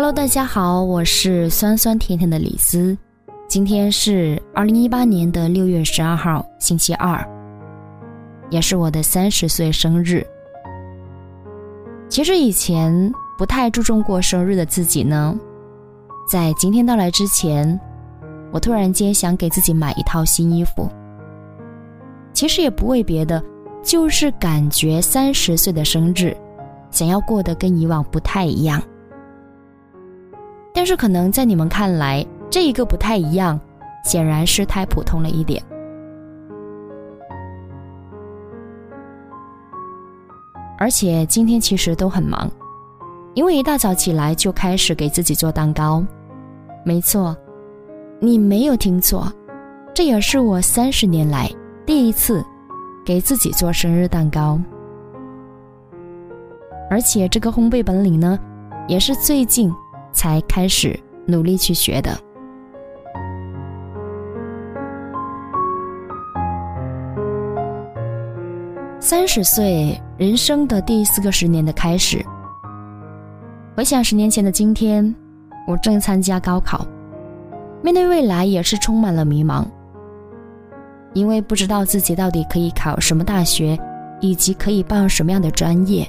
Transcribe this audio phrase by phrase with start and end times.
[0.00, 2.96] Hello，大家好，我是酸酸甜甜的李斯。
[3.46, 7.22] 今天是二零一八年的六月十二号，星期二，
[8.48, 10.26] 也是我的三十岁生日。
[12.08, 15.38] 其实以前不太注重过生日的自己呢，
[16.26, 17.78] 在今天到来之前，
[18.52, 20.88] 我突然间想给自己买一套新衣服。
[22.32, 23.44] 其实也不为别的，
[23.82, 26.34] 就是感觉三十岁的生日，
[26.90, 28.82] 想要过得跟以往不太一样。
[30.72, 33.58] 但是可能在你们看来，这一个不太一样，
[34.04, 35.62] 显然是太普通了一点。
[40.78, 42.50] 而且今天其实都很忙，
[43.34, 46.02] 因为一大早起来就开始给自己做蛋糕。
[46.82, 47.36] 没错，
[48.18, 49.30] 你没有听错，
[49.92, 51.50] 这也是我三十年来
[51.84, 52.42] 第一次
[53.04, 54.58] 给自己做生日蛋糕。
[56.88, 58.38] 而且这个烘焙本领呢，
[58.88, 59.70] 也是最近。
[60.12, 62.10] 才开始努力去学的。
[68.98, 72.24] 三十岁，人生的第四个十年的开始。
[73.74, 75.14] 回想十年前的今天，
[75.66, 76.86] 我正参加高考，
[77.82, 79.64] 面对未来也是充满了迷茫，
[81.14, 83.78] 因为不知道自己到底可以考什么大学，
[84.20, 86.06] 以及可以报什么样的专业。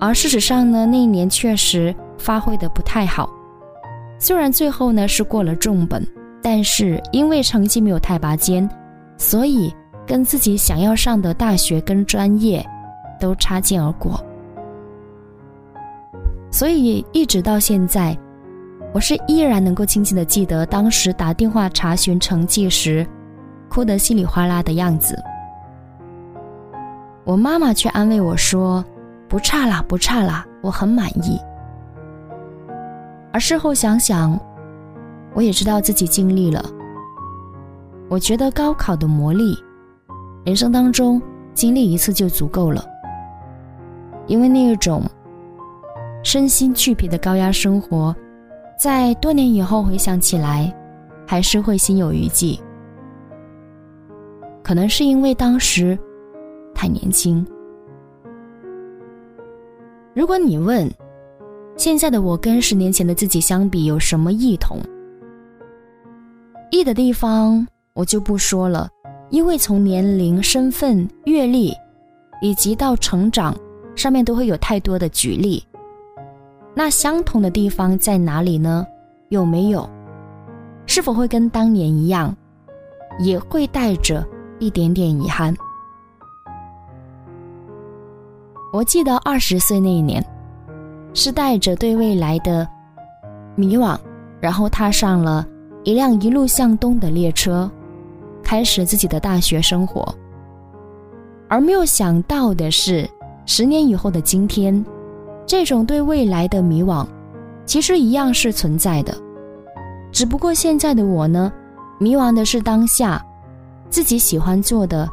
[0.00, 1.94] 而事实上呢，那一年确实。
[2.18, 3.28] 发挥的不太好，
[4.18, 6.06] 虽然最后呢是过了重本，
[6.42, 8.68] 但是因为成绩没有太拔尖，
[9.16, 9.74] 所以
[10.06, 12.64] 跟自己想要上的大学跟专业
[13.20, 14.18] 都擦肩而过。
[16.50, 18.16] 所以一直到现在，
[18.94, 23.06] 我是依然能够清晰的记得当时打电话查询成绩时，
[23.68, 25.18] 哭得稀里哗啦的样子。
[27.24, 28.82] 我妈妈却安慰我说
[29.28, 31.38] ：“不差啦，不差啦，我很满意。”
[33.36, 34.40] 而事后想想，
[35.34, 36.64] 我也知道自己尽力了。
[38.08, 39.54] 我觉得高考的磨砺，
[40.42, 41.20] 人生当中
[41.52, 42.82] 经历一次就足够了。
[44.26, 45.02] 因为那一种
[46.24, 48.16] 身心俱疲的高压生活，
[48.80, 50.74] 在多年以后回想起来，
[51.26, 52.58] 还是会心有余悸。
[54.62, 55.98] 可能是因为当时
[56.74, 57.46] 太年轻。
[60.14, 60.90] 如果你问，
[61.86, 64.76] 现在的我跟十年前的自己相比有什么异同？
[66.72, 67.64] 异的地方
[67.94, 68.88] 我就不说了，
[69.30, 71.72] 因为从年龄、身份、阅历，
[72.42, 73.56] 以及到成长
[73.94, 75.64] 上面都会有太多的举例。
[76.74, 78.84] 那相同的地方在哪里呢？
[79.28, 79.88] 有没有？
[80.86, 82.36] 是否会跟当年一样，
[83.20, 84.26] 也会带着
[84.58, 85.54] 一点点遗憾？
[88.72, 90.20] 我记得二十岁那一年。
[91.16, 92.68] 是带着对未来的
[93.54, 93.98] 迷惘，
[94.38, 95.46] 然后踏上了
[95.82, 97.68] 一辆一路向东的列车，
[98.42, 100.14] 开始自己的大学生活。
[101.48, 103.08] 而没有想到的是，
[103.46, 104.84] 十年以后的今天，
[105.46, 107.06] 这种对未来的迷惘，
[107.64, 109.16] 其实一样是存在的。
[110.12, 111.50] 只不过现在的我呢，
[111.98, 113.24] 迷惘的是当下
[113.88, 115.08] 自己喜欢做的，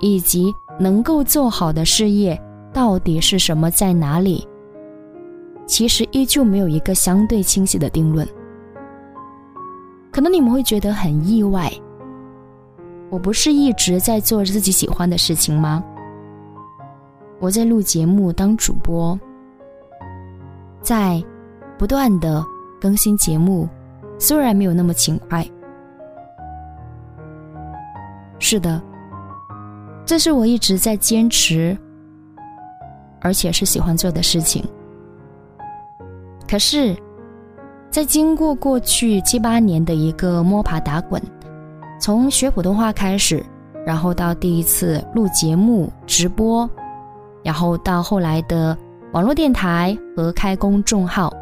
[0.00, 2.38] 以及能够做好的事业
[2.74, 4.46] 到底是什么，在哪里。
[5.66, 8.26] 其实依旧没有一个相对清晰的定论。
[10.10, 11.70] 可能你们会觉得很意外，
[13.10, 15.84] 我不是一直在做自己喜欢的事情吗？
[17.38, 19.18] 我在录节目当主播，
[20.80, 21.22] 在
[21.76, 22.42] 不断的
[22.80, 23.68] 更新节目，
[24.18, 25.46] 虽然没有那么勤快。
[28.38, 28.80] 是的，
[30.06, 31.76] 这是我一直在坚持，
[33.20, 34.64] 而且是喜欢做的事情。
[36.48, 36.96] 可是，
[37.90, 41.20] 在经过过去七八年的一个摸爬打滚，
[42.00, 43.44] 从学普通话开始，
[43.84, 46.68] 然后到第一次录节目直播，
[47.42, 48.76] 然后到后来的
[49.12, 51.32] 网络电台和开公众号，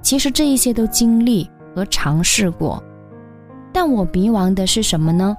[0.00, 2.82] 其实这一些都经历和尝试过，
[3.72, 5.36] 但我迷茫的是什么呢？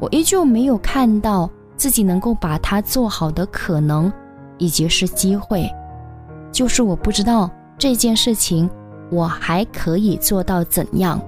[0.00, 4.12] 我依旧没有看到自己能够把它做好的可能，
[4.58, 5.68] 以及是机会，
[6.52, 7.50] 就是我不知道。
[7.78, 8.68] 这件事情，
[9.08, 11.20] 我还可以做到怎样？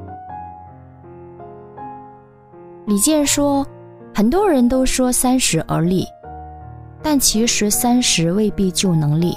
[2.86, 3.64] 李健说
[4.12, 6.04] ：“很多人都说三十而立，
[7.00, 9.36] 但其实三十未必就能立。”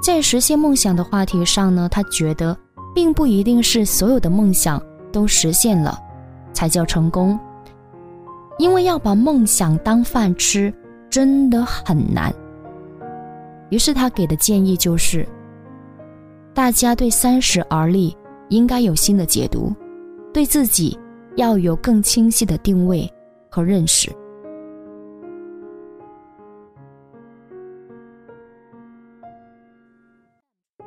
[0.00, 2.56] 在实现梦想的话题上呢，他觉得
[2.94, 4.80] 并不一定是所有的梦想
[5.10, 5.98] 都实现了
[6.52, 7.36] 才叫成功，
[8.58, 10.72] 因为要把梦想当饭吃，
[11.10, 12.32] 真的很难。
[13.74, 15.26] 于是他给的建议就是：
[16.54, 18.16] 大家对三十而立
[18.48, 19.74] 应该有新的解读，
[20.32, 20.96] 对自己
[21.34, 23.12] 要有更清晰的定位
[23.50, 24.12] 和认识。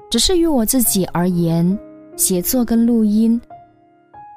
[0.10, 1.78] 只是于我自己而言，
[2.16, 3.38] 写作跟录音，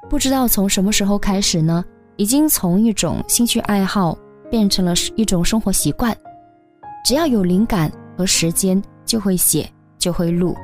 [0.09, 1.85] 不知道从什么时候开始呢，
[2.17, 4.17] 已经从一种兴趣爱好
[4.49, 6.13] 变成了一种生活习惯。
[7.05, 10.55] 只要有灵感和时间，就会写，就会录。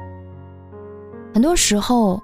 [1.34, 2.22] 很多时候，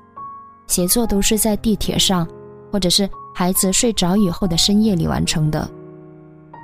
[0.68, 2.28] 写作都是在地铁上，
[2.72, 5.70] 或者是孩子睡着以后的深夜里完成的。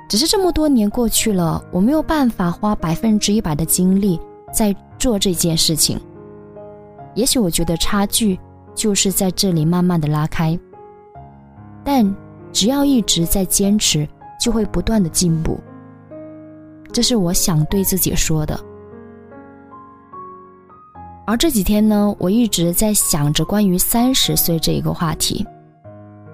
[0.08, 4.20] 只是这么多年过去了，我没有办法花百分之一百的精力
[4.52, 6.00] 在做这件事情。
[7.14, 8.38] 也许我觉得差距
[8.74, 10.58] 就是在这里慢慢的拉开，
[11.84, 12.12] 但
[12.52, 14.08] 只要一直在坚持，
[14.40, 15.60] 就会不断的进步。
[16.92, 18.58] 这是我想对自己说的。
[21.26, 25.46] 而这几天呢，我一直在想着关于三十岁这一个话题，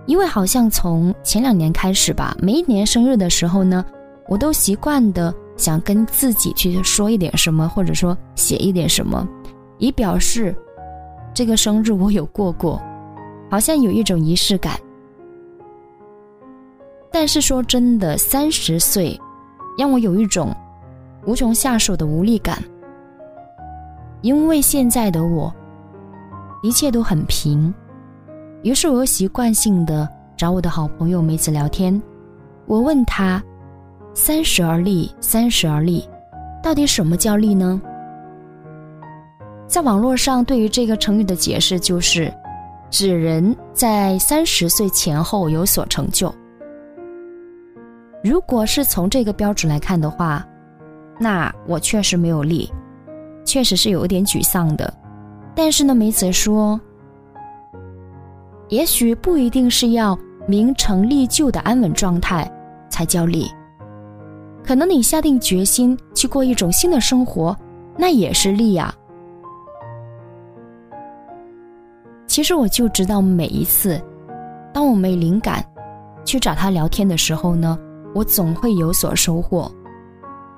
[0.06, 3.84] 因为好像从前两年开始吧，每一年生日的时候呢，
[4.28, 9.28] 我都习惯的想跟自己去说一点什么，或者说写一点什么，
[9.78, 10.54] 以表示。
[11.34, 12.80] 这个生日我有过过，
[13.50, 14.80] 好像有一种仪式感。
[17.12, 19.20] 但是说真的，三十岁
[19.76, 20.54] 让我有一种
[21.26, 22.62] 无从下手的无力感，
[24.22, 25.52] 因为现在的我
[26.62, 27.72] 一切都很平。
[28.62, 32.00] 于是我又习惯性的找我的好朋友梅子聊天，
[32.66, 33.42] 我问他
[34.14, 36.08] ：“三十而立，三十而立，
[36.62, 37.80] 到底什么叫立呢？”
[39.68, 42.32] 在网络上，对于这个成语的解释就是，
[42.88, 46.32] 指人在三十岁前后有所成就。
[48.26, 50.44] 如果是从这个标准来看的话，
[51.16, 52.68] 那我确实没有力，
[53.44, 54.92] 确实是有一点沮丧的。
[55.54, 56.80] 但是呢，梅子说，
[58.68, 62.50] 也许不一定是要名成利就的安稳状态
[62.88, 63.48] 才叫力，
[64.64, 67.56] 可能你下定决心去过一种新的生活，
[67.96, 68.92] 那也是力呀。
[72.26, 74.02] 其实我就知道，每一次，
[74.74, 75.64] 当我没灵感
[76.24, 77.78] 去找他聊天的时候呢，
[78.16, 79.70] 我总会有所收获。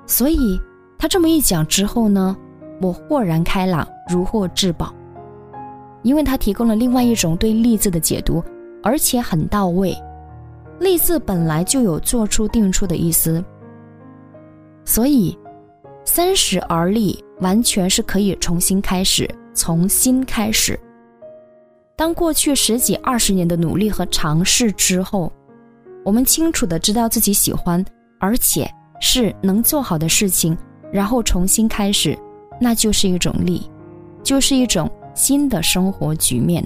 [0.05, 0.57] 所以
[0.97, 2.35] 他这么一讲之后呢，
[2.81, 4.93] 我豁然开朗，如获至宝。
[6.01, 8.41] 因为他提供了另外一种对“立”字的解读，
[8.81, 9.93] 而且很到位。
[10.79, 13.43] “立”字本来就有做出定出的意思，
[14.85, 15.37] 所以
[16.05, 20.79] 三十而立完全是可以重新开始，从新开始。
[21.97, 25.29] 当过去十几二十年的努力和尝试之后，
[26.03, 27.83] 我们清楚的知道自己喜欢，
[28.19, 28.69] 而且
[28.99, 30.57] 是能做好的事情，
[30.91, 32.17] 然后重新开始，
[32.59, 33.69] 那就是一种力，
[34.23, 36.65] 就是一种新的生活局面。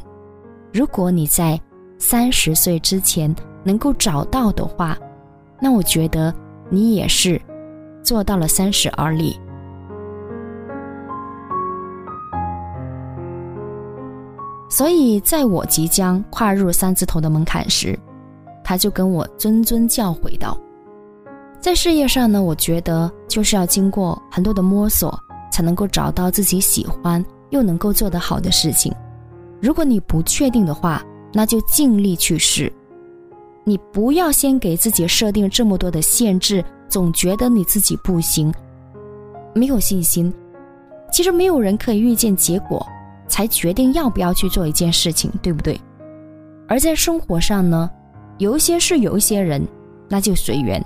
[0.72, 1.60] 如果你在
[1.98, 3.34] 三十岁之前
[3.64, 4.98] 能够找到的话，
[5.60, 6.34] 那我觉得
[6.70, 7.42] 你也是
[8.02, 9.40] 做到了三十而立。
[14.70, 17.98] 所以，在我即将跨入三字头的门槛时，
[18.74, 20.58] 他就跟我谆谆教诲道
[21.62, 25.16] ：“在事业上呢，我觉得就是要经过很多的摸索，
[25.52, 28.92] 才能够找到自己喜欢又能够做得好的事情。
[29.62, 32.74] 如果你不确定的话，那就尽力去试。
[33.64, 38.52] 你不要先给自己设定这么多的限制，总觉得你自己不行，
[39.54, 40.34] 没有信心。
[41.12, 42.84] 其实没有人可以预见结果。”
[43.28, 45.80] 才决定要不要去做一件事情，对不对？
[46.68, 47.90] 而在生活上呢，
[48.38, 49.66] 有一些事，有一些人，
[50.10, 50.84] 那就随缘。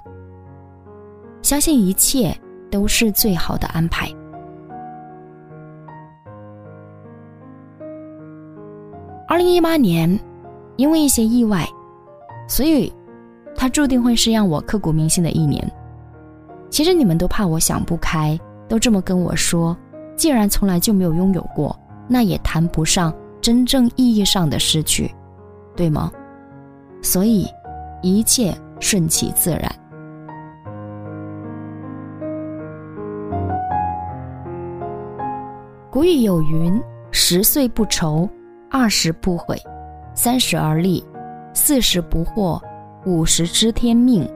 [1.41, 2.35] 相信一切
[2.69, 4.09] 都是最好的安排。
[9.27, 10.19] 二零一八年，
[10.75, 11.67] 因为一些意外，
[12.47, 12.91] 所以
[13.55, 15.71] 它注定会是让我刻骨铭心的一年。
[16.69, 19.75] 其实你们都怕我想不开，都这么跟我说，
[20.15, 21.77] 既然从来就没有拥有过。
[22.09, 25.13] 那也谈不上真正意义上的失去，
[25.75, 26.09] 对吗？
[27.01, 27.47] 所以，
[28.01, 29.63] 一切顺其自然。
[35.89, 36.79] 古语有云
[37.11, 38.29] ：“十岁不愁，
[38.69, 39.59] 二十不悔，
[40.13, 41.03] 三十而立，
[41.53, 42.61] 四十不惑，
[43.05, 44.29] 五十知天命，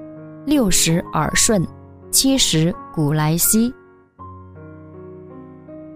[0.45, 1.63] 六十耳顺，
[2.09, 3.71] 七十古来稀。”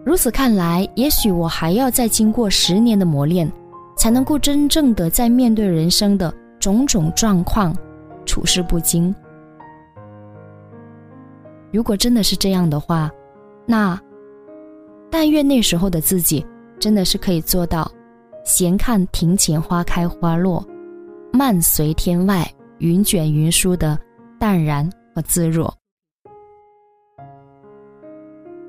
[0.05, 3.51] 如此看来，也许我还要再经过十年的磨练，
[3.98, 6.31] 才能够真正的在面对人生的
[6.65, 7.77] 种种状况，
[8.25, 9.13] 处事不惊。
[11.72, 13.12] 如果真的是这样的话，
[13.67, 14.00] 那
[15.12, 16.43] 但愿那时候的自己
[16.79, 17.88] 真的是可以做到，
[18.43, 20.65] 闲看庭前花开花落，
[21.31, 23.95] 漫随天外云卷云舒的
[24.39, 25.72] 淡然和自若。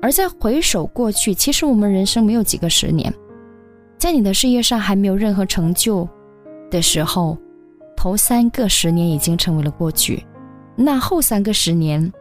[0.03, 3.11] 而在回首过去，其实我们人生没有几个十年，
[3.97, 6.07] 在你的事业上还没有任何成就
[6.69, 7.35] 的时候，
[7.97, 10.25] 头三个十年已经成为了过去，
[10.75, 12.13] 那后三个十年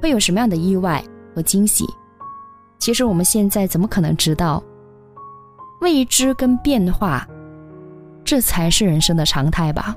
[0.00, 1.04] 会有什么样的意外
[1.36, 1.84] 和惊喜？
[2.80, 4.60] 其实我们现在怎么可能知道？
[5.80, 7.24] 未知跟变化，
[8.24, 9.94] 这才是人生的常态吧。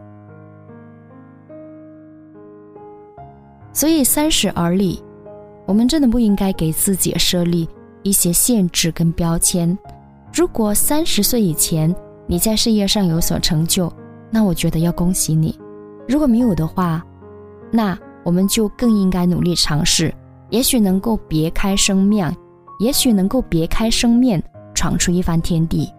[3.74, 5.02] 所以三十而立。
[5.68, 7.68] 我们真的不应该给自己设立
[8.04, 9.76] 一些限制跟标签。
[10.32, 11.92] 如果三十岁以前
[12.28, 13.92] 你在事业上有所成就，
[14.30, 15.58] 那我觉得要恭喜你；
[16.08, 17.04] 如果没有的话，
[17.72, 20.14] 那我们就更应该努力尝试，
[20.50, 22.36] 也许能够别开生面，
[22.80, 24.42] 也许能够别开生面，
[24.74, 25.92] 闯出一番天地。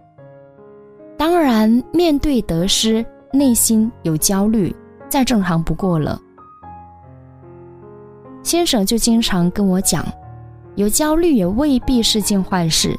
[1.17, 4.75] 当然，面对得失，内心有焦虑，
[5.09, 6.21] 再正常不过了。
[8.43, 10.05] 先生就经常跟我讲，
[10.75, 12.95] 有焦虑也未必是件坏事，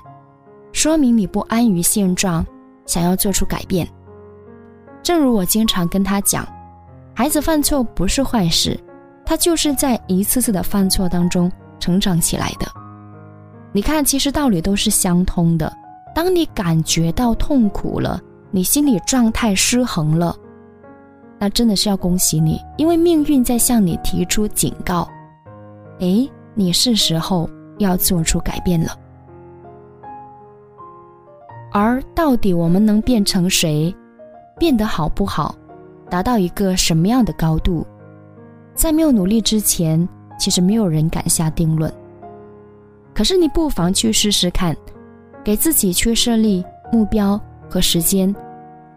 [0.73, 2.45] 说明你不安于现状，
[2.85, 3.87] 想要做出改变。
[5.07, 6.45] 正如我经常跟他讲，
[7.13, 8.77] 孩子犯错不是坏事，
[9.25, 11.49] 他就是在一次次的犯错当中
[11.79, 12.67] 成长起来的。
[13.71, 15.71] 你看，其实道理都是相通的。
[16.13, 18.19] 当你感觉到痛苦了，
[18.51, 20.35] 你心理状态失衡了，
[21.39, 25.07] 那真的是要恭喜你，因为命运在向你提出警告。
[26.01, 28.91] 哎，你是时候要做出改变了。
[31.71, 33.95] 而到底我们能变成谁，
[34.57, 35.55] 变得好不好，
[36.09, 37.85] 达到一个什么样的高度，
[38.73, 40.07] 在没有努力之前，
[40.39, 41.91] 其实没有人敢下定论。
[43.13, 44.75] 可是你不妨去试试看，
[45.43, 48.33] 给自己去设立目标和时间，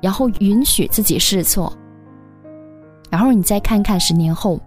[0.00, 1.73] 然后允许自己试错，
[3.11, 4.61] 然后你再看看十年后。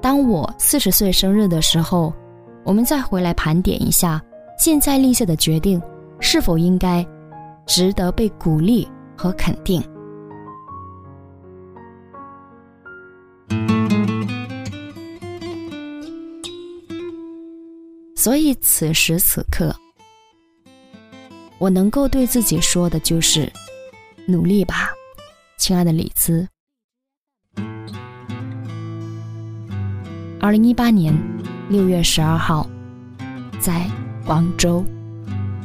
[0.00, 2.12] 当我四十岁生日的时候，
[2.64, 4.20] 我们再回来盘点一下，
[4.58, 5.80] 现在立下的决定
[6.18, 7.06] 是否应该
[7.66, 9.80] 值得被鼓励和肯定。
[18.22, 19.74] 所以此时此刻，
[21.58, 23.52] 我能够对自己说的就是：
[24.28, 24.92] 努力吧，
[25.58, 26.46] 亲爱的李兹。
[30.38, 31.12] 二零一八年
[31.68, 32.70] 六月十二号，
[33.58, 33.90] 在
[34.24, 34.84] 广州，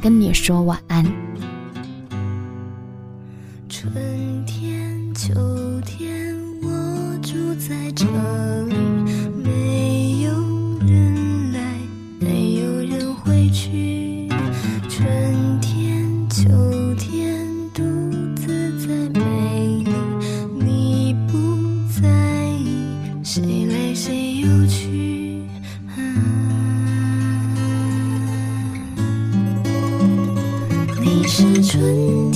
[0.02, 1.04] 跟你说晚安。
[3.68, 5.32] 春天、秋
[5.82, 8.04] 天，我住在这
[8.64, 9.07] 里，
[31.38, 32.27] 是春